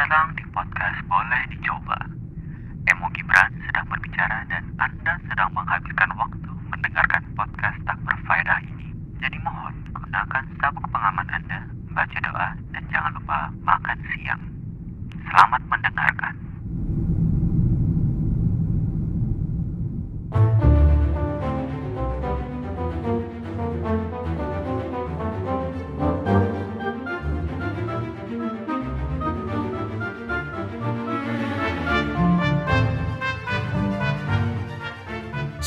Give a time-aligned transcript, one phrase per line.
[0.00, 2.00] datang di podcast Boleh Dicoba.
[2.88, 8.96] Emo Gibran sedang berbicara dan Anda sedang menghabiskan waktu mendengarkan podcast tak berfaedah ini.
[9.20, 14.40] Jadi mohon gunakan sabuk pengaman Anda, baca doa, dan jangan lupa makan siang.
[15.28, 16.09] Selamat mendengarkan.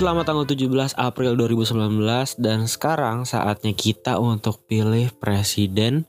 [0.00, 6.08] Selamat tanggal 17 April 2019 dan sekarang saatnya kita untuk pilih presiden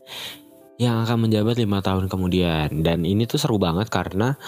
[0.79, 2.87] yang akan menjabat lima tahun kemudian.
[2.87, 4.39] Dan ini tuh seru banget karena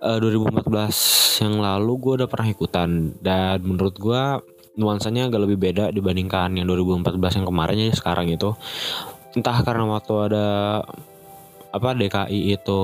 [0.00, 4.22] eh, 2014 yang lalu gue udah pernah ikutan dan menurut gue
[4.80, 8.56] nuansanya agak lebih beda dibandingkan yang 2014 yang kemarin ya sekarang itu.
[9.36, 10.46] Entah karena waktu ada
[11.68, 12.80] apa DKI itu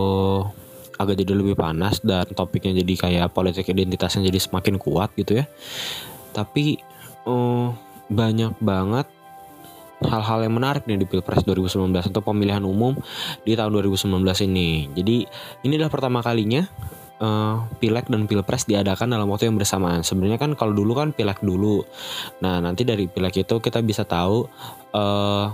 [1.00, 5.44] agak jadi lebih panas dan topiknya jadi kayak politik identitasnya jadi semakin kuat gitu ya
[6.32, 6.80] tapi
[7.28, 7.68] eh,
[8.12, 9.06] banyak banget
[10.02, 12.98] hal-hal yang menarik nih di Pilpres 2019 atau pemilihan umum
[13.46, 14.10] di tahun 2019
[14.50, 14.90] ini.
[14.90, 15.16] Jadi
[15.62, 16.66] ini adalah pertama kalinya
[17.22, 20.02] eh, Pileg dan Pilpres diadakan dalam waktu yang bersamaan.
[20.02, 21.86] Sebenarnya kan kalau dulu kan Pileg dulu.
[22.42, 24.46] Nah, nanti dari Pileg itu kita bisa tahu
[24.92, 25.46] eh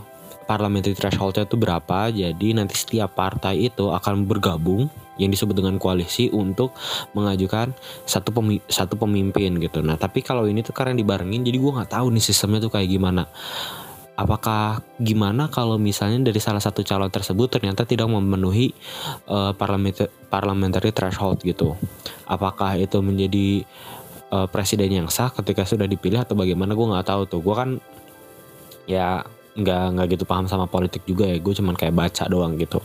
[0.49, 2.09] parliamentary thresholdnya itu berapa.
[2.09, 4.89] Jadi nanti setiap partai itu akan bergabung
[5.21, 6.73] yang disebut dengan koalisi untuk
[7.13, 7.77] mengajukan
[8.09, 9.85] satu pemi- satu pemimpin gitu.
[9.85, 12.89] Nah, tapi kalau ini tuh karena dibarengin, jadi gua nggak tahu nih sistemnya tuh kayak
[12.89, 13.29] gimana.
[14.19, 18.75] Apakah gimana kalau misalnya dari salah satu calon tersebut ternyata tidak memenuhi
[19.31, 21.79] eh, parliamentary, parliamentary threshold gitu?
[22.27, 23.63] Apakah itu menjadi
[24.33, 26.75] eh, presiden yang sah ketika sudah dipilih atau bagaimana?
[26.75, 27.41] Gue nggak tahu tuh.
[27.47, 27.71] Gue kan
[28.91, 29.23] ya
[29.57, 31.41] nggak nggak gitu paham sama politik juga ya.
[31.41, 32.83] Gue cuman kayak baca doang gitu.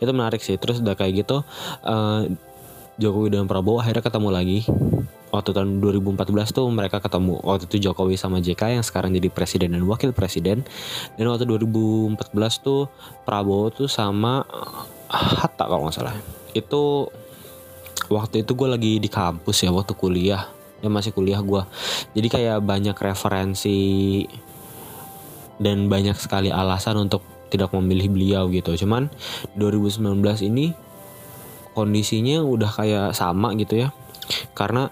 [0.00, 0.56] Itu menarik sih.
[0.56, 1.44] Terus udah kayak gitu.
[1.84, 2.32] eh,
[2.98, 4.66] Jokowi dan Prabowo akhirnya ketemu lagi
[5.30, 9.76] waktu tahun 2014 tuh mereka ketemu waktu itu Jokowi sama JK yang sekarang jadi presiden
[9.76, 10.66] dan wakil presiden
[11.14, 12.18] dan waktu 2014
[12.58, 12.90] tuh
[13.22, 14.82] Prabowo tuh sama eh,
[15.14, 16.16] Hatta kalau nggak salah
[16.56, 17.06] itu
[18.08, 20.48] waktu itu gue lagi di kampus ya waktu kuliah
[20.82, 21.62] ya masih kuliah gue
[22.16, 24.24] jadi kayak banyak referensi
[25.58, 28.74] dan banyak sekali alasan untuk tidak memilih beliau gitu.
[28.86, 29.10] Cuman
[29.58, 30.72] 2019 ini
[31.74, 33.88] kondisinya udah kayak sama gitu ya.
[34.54, 34.90] Karena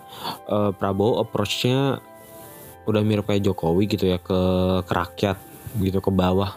[0.48, 2.00] eh, Prabowo approach-nya
[2.86, 4.38] udah mirip kayak Jokowi gitu ya ke,
[4.86, 5.38] ke rakyat
[5.82, 6.54] gitu ke bawah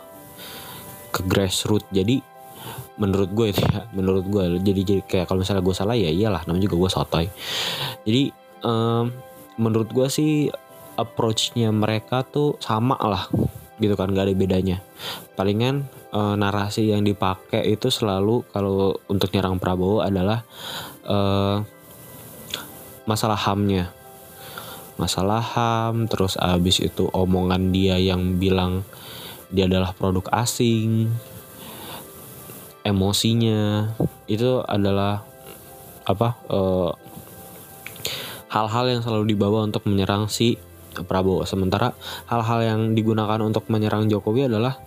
[1.09, 1.89] ke grassroots.
[1.89, 2.21] Jadi
[2.99, 6.43] menurut gue itu ya menurut gue jadi, jadi kayak kalau misalnya gue salah ya iyalah
[6.45, 7.25] namanya juga gue sotoy.
[8.05, 8.23] Jadi
[8.61, 9.05] em,
[9.57, 10.47] menurut gue sih
[10.99, 13.25] approach-nya mereka tuh sama lah
[13.79, 14.77] gitu kan gak ada bedanya.
[15.33, 20.43] Palingan eh, narasi yang dipakai itu selalu kalau untuk nyerang Prabowo adalah
[21.07, 21.57] eh,
[23.07, 23.91] masalah hamnya.
[24.99, 28.83] Masalah ham terus abis itu omongan dia yang bilang
[29.49, 31.09] dia adalah produk asing
[32.83, 33.91] emosinya
[34.27, 35.23] itu adalah
[36.03, 36.91] apa eh,
[38.49, 40.57] hal-hal yang selalu dibawa untuk menyerang si
[41.05, 41.43] Prabowo.
[41.45, 41.93] Sementara
[42.27, 44.79] hal-hal yang digunakan untuk menyerang Jokowi adalah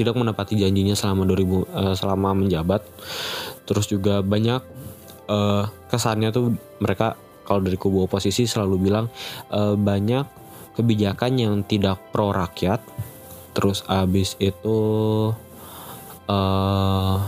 [0.00, 2.80] tidak menepati janjinya selama 2000 eh, selama menjabat.
[3.68, 4.62] Terus juga banyak
[5.28, 9.12] eh, kesannya tuh mereka kalau dari kubu oposisi selalu bilang
[9.52, 10.24] eh, banyak
[10.72, 12.80] kebijakan yang tidak pro rakyat.
[13.52, 14.78] Terus abis itu
[16.30, 17.18] eh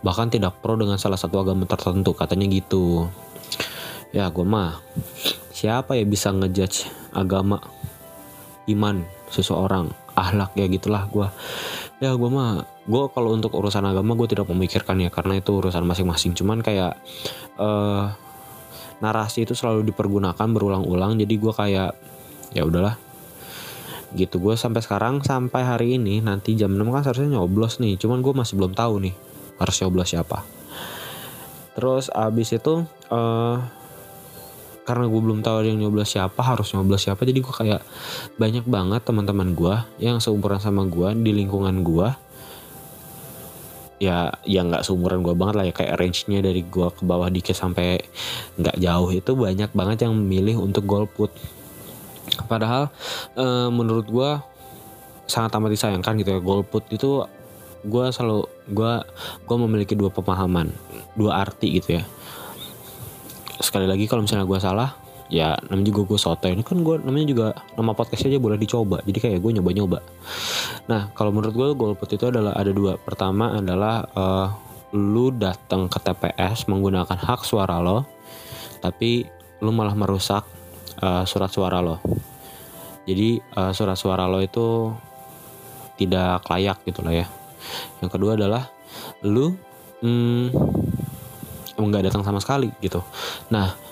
[0.00, 2.14] bahkan tidak pro dengan salah satu agama tertentu.
[2.14, 3.10] Katanya gitu
[4.10, 4.82] ya gue mah
[5.54, 7.62] siapa ya bisa ngejudge agama
[8.66, 11.28] iman seseorang ahlak ya gitulah gue
[12.00, 15.84] ya gue mah gue kalau untuk urusan agama gue tidak memikirkan ya karena itu urusan
[15.84, 16.32] masing-masing.
[16.32, 16.96] Cuman kayak
[17.60, 18.04] eh
[19.00, 21.92] narasi itu selalu dipergunakan berulang-ulang jadi gue kayak
[22.56, 22.96] ya udahlah.
[24.16, 28.24] Gitu gue sampai sekarang sampai hari ini nanti jam 6 kan seharusnya nyoblos nih cuman
[28.24, 29.14] gue masih belum tahu nih
[29.60, 30.42] harus nyoblos siapa.
[31.76, 33.56] Terus abis itu eh
[34.90, 37.22] karena gue belum tahu ada yang nyoblos siapa harus nyoblos siapa.
[37.22, 37.86] Jadi gue kayak
[38.34, 42.10] banyak banget teman-teman gue yang seumuran sama gue di lingkungan gue
[44.02, 47.54] ya yang nggak seumuran gue banget lah ya kayak range-nya dari gue ke bawah dikit
[47.54, 48.02] sampai
[48.58, 51.30] nggak jauh itu banyak banget yang memilih untuk golput.
[52.50, 52.90] Padahal
[53.38, 54.30] eh, menurut gue
[55.30, 57.22] sangat amat disayangkan gitu ya golput itu
[57.86, 58.44] gue selalu
[58.74, 58.92] gue
[59.46, 60.68] gue memiliki dua pemahaman
[61.14, 62.04] dua arti gitu ya
[63.60, 64.90] sekali lagi kalau misalnya gue salah
[65.30, 66.50] ya namanya juga gue soto.
[66.50, 67.46] Ini kan gue namanya juga
[67.78, 68.98] nama podcastnya aja boleh dicoba.
[69.06, 69.98] Jadi kayak gue nyoba-nyoba.
[70.90, 72.98] Nah kalau menurut gue golput itu adalah ada dua.
[72.98, 74.48] Pertama adalah uh,
[74.90, 78.02] lu datang ke TPS menggunakan hak suara lo
[78.82, 79.22] tapi
[79.62, 80.42] lu malah merusak
[80.98, 82.02] uh, surat suara lo.
[83.06, 84.90] Jadi uh, surat suara lo itu
[85.94, 87.26] tidak layak gitu lah ya.
[88.02, 88.66] Yang kedua adalah
[89.22, 89.54] lu
[90.02, 90.48] hmm,
[91.88, 93.00] nggak datang sama sekali gitu.
[93.48, 93.90] Nah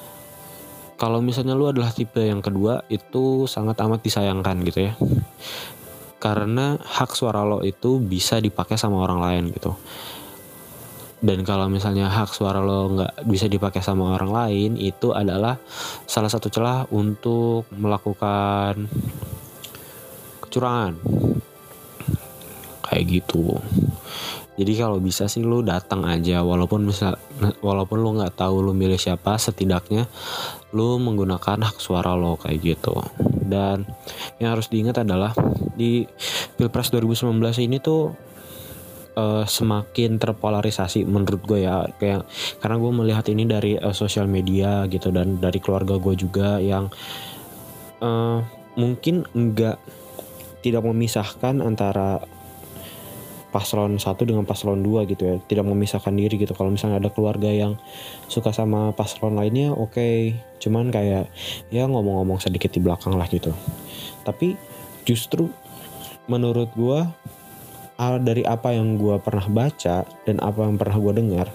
[0.99, 4.93] kalau misalnya lu adalah tipe yang kedua itu sangat amat disayangkan gitu ya.
[6.19, 9.79] Karena hak suara lo itu bisa dipakai sama orang lain gitu.
[11.23, 15.55] Dan kalau misalnya hak suara lo nggak bisa dipakai sama orang lain itu adalah
[16.07, 18.91] salah satu celah untuk melakukan
[20.43, 20.99] kecurangan.
[22.83, 23.55] Kayak gitu
[24.59, 27.15] jadi kalau bisa sih lo datang aja walaupun misal
[27.63, 30.11] walaupun lo nggak tahu lo milih siapa setidaknya
[30.75, 32.99] lo menggunakan hak suara lo kayak gitu.
[33.23, 33.87] Dan
[34.43, 35.31] yang harus diingat adalah
[35.79, 36.05] di
[36.59, 38.11] pilpres 2019 ini tuh
[39.15, 41.87] uh, semakin terpolarisasi menurut gue ya.
[41.95, 42.27] Kayak
[42.59, 46.91] karena gue melihat ini dari uh, sosial media gitu dan dari keluarga gue juga yang
[48.03, 48.43] uh,
[48.75, 49.79] mungkin enggak
[50.67, 52.19] tidak memisahkan antara
[53.49, 55.37] paslon satu dengan paslon dua gitu ya.
[55.41, 56.53] Tidak memisahkan diri gitu.
[56.53, 57.81] Kalau misalnya ada keluarga yang
[58.29, 59.95] suka sama paslon lainnya oke.
[59.95, 60.39] Okay.
[60.59, 61.31] cuman kayak
[61.71, 63.55] ya ngomong-ngomong sedikit di belakang lah gitu.
[64.27, 64.59] Tapi
[65.07, 65.47] justru
[66.27, 67.07] menurut gue
[67.99, 71.47] dari apa yang gue pernah baca dan apa yang pernah gue dengar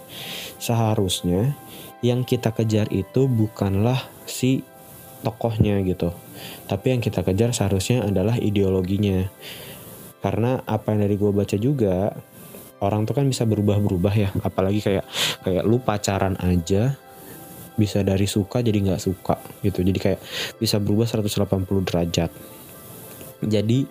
[0.60, 1.56] seharusnya
[2.04, 4.64] yang kita kejar itu bukanlah si
[5.24, 6.12] tokohnya gitu.
[6.68, 9.32] Tapi yang kita kejar seharusnya adalah ideologinya
[10.24, 12.16] karena apa yang dari gue baca juga
[12.80, 14.30] orang tuh kan bisa berubah-berubah ya.
[14.48, 15.06] Apalagi kayak
[15.44, 16.96] kayak lu pacaran aja
[17.76, 19.36] bisa dari suka jadi nggak suka
[19.68, 19.84] gitu.
[19.84, 20.20] Jadi kayak
[20.60, 22.32] bisa berubah 180 derajat.
[23.44, 23.84] Jadi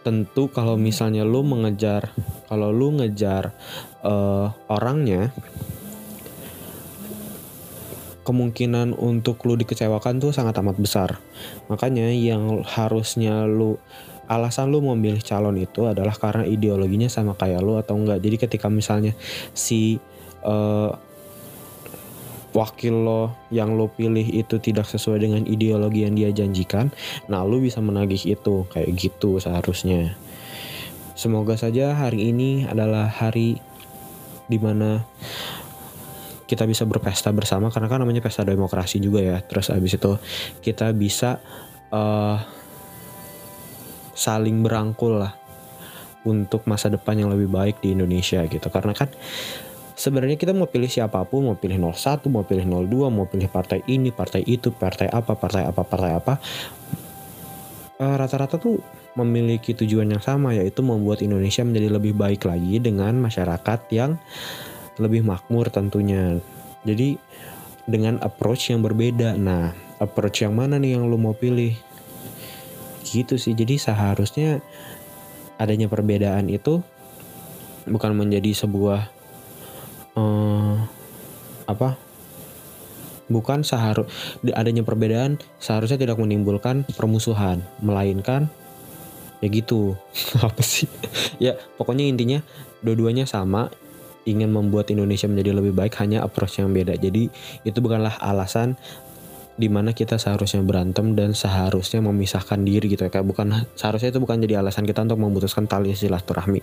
[0.00, 2.16] tentu kalau misalnya lu mengejar
[2.48, 3.52] kalau lu ngejar
[4.00, 5.36] uh, orangnya
[8.24, 11.20] kemungkinan untuk lu dikecewakan tuh sangat amat besar.
[11.68, 13.78] Makanya yang harusnya lu
[14.26, 18.22] alasan lu memilih calon itu adalah karena ideologinya sama kayak lu atau enggak.
[18.22, 19.14] Jadi ketika misalnya
[19.54, 19.98] si
[20.42, 20.90] uh,
[22.56, 26.88] wakil lo yang lo pilih itu tidak sesuai dengan ideologi yang dia janjikan,
[27.28, 30.16] nah lo bisa menagih itu kayak gitu seharusnya.
[31.16, 33.60] Semoga saja hari ini adalah hari
[34.46, 35.04] di mana
[36.46, 39.38] kita bisa berpesta bersama karena kan namanya pesta demokrasi juga ya.
[39.42, 40.12] Terus abis itu
[40.62, 41.42] kita bisa
[41.92, 42.38] uh,
[44.16, 45.36] saling berangkul lah
[46.26, 48.66] untuk masa depan yang lebih baik di Indonesia gitu.
[48.72, 49.12] Karena kan
[49.94, 53.84] sebenarnya kita mau pilih siapa pun, mau pilih 01, mau pilih 02, mau pilih partai
[53.86, 56.34] ini, partai itu, partai apa, partai apa, partai apa,
[58.00, 58.80] eh, rata-rata tuh
[59.16, 64.20] memiliki tujuan yang sama yaitu membuat Indonesia menjadi lebih baik lagi dengan masyarakat yang
[65.00, 66.36] lebih makmur tentunya.
[66.84, 67.16] Jadi
[67.88, 69.38] dengan approach yang berbeda.
[69.38, 69.72] Nah,
[70.02, 71.85] approach yang mana nih yang lo mau pilih?
[73.16, 73.56] Gitu sih.
[73.56, 74.60] Jadi seharusnya
[75.56, 76.84] adanya perbedaan itu
[77.88, 79.08] bukan menjadi sebuah
[80.20, 80.76] uh,
[81.64, 81.96] apa?
[83.26, 84.06] Bukan seharus
[84.52, 88.52] adanya perbedaan seharusnya tidak menimbulkan permusuhan melainkan
[89.40, 89.96] ya gitu.
[90.46, 90.86] Apa sih?
[91.42, 92.38] Ya pokoknya intinya
[92.86, 93.72] dua-duanya sama
[94.26, 96.98] ingin membuat Indonesia menjadi lebih baik hanya approach yang beda.
[96.98, 97.30] Jadi
[97.62, 98.74] itu bukanlah alasan
[99.56, 104.20] di mana kita seharusnya berantem dan seharusnya memisahkan diri gitu ya kayak bukan seharusnya itu
[104.20, 106.60] bukan jadi alasan kita untuk memutuskan tali silaturahmi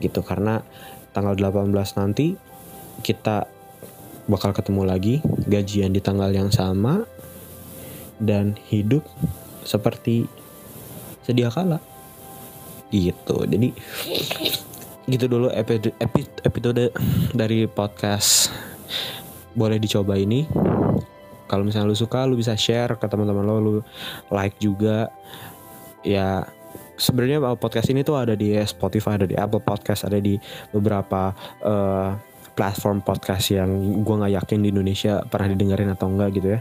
[0.00, 0.24] gitu.
[0.24, 0.64] Karena
[1.12, 1.68] tanggal 18
[2.00, 2.32] nanti
[3.04, 3.44] kita
[4.24, 5.14] bakal ketemu lagi
[5.48, 7.04] gajian di tanggal yang sama
[8.16, 9.04] dan hidup
[9.68, 10.24] seperti
[11.28, 11.80] sedia kala
[12.88, 13.44] gitu.
[13.44, 13.76] Jadi
[15.08, 15.92] gitu dulu episode,
[16.44, 16.84] episode
[17.36, 18.48] dari podcast
[19.52, 20.44] boleh dicoba ini
[21.48, 23.74] kalau misalnya lu suka lu bisa share ke teman-teman lo lu
[24.30, 25.08] like juga
[26.06, 26.44] ya
[26.98, 30.36] sebenarnya podcast ini tuh ada di Spotify ada di Apple Podcast ada di
[30.70, 31.32] beberapa
[31.64, 32.10] uh,
[32.52, 33.70] platform podcast yang
[34.02, 36.60] gue nggak yakin di Indonesia pernah didengarin atau enggak gitu ya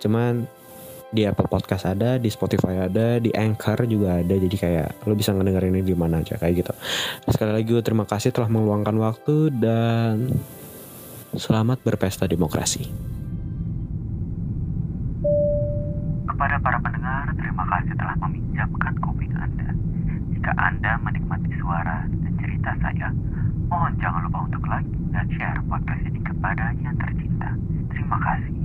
[0.00, 0.48] cuman
[1.08, 4.34] di Apple Podcast ada, di Spotify ada, di Anchor juga ada.
[4.36, 6.72] Jadi kayak lo bisa ngedengerin ini di mana aja kayak gitu.
[7.32, 10.36] Sekali lagi gue terima kasih telah meluangkan waktu dan
[11.32, 13.17] selamat berpesta demokrasi.
[17.68, 19.68] Kasih telah meminjamkan kopi Anda.
[20.32, 23.12] Jika Anda menikmati suara dan cerita saya,
[23.68, 27.52] Mohon jangan lupa untuk like dan share podcast ini kepada yang tercinta.
[27.92, 28.57] Terima kasih.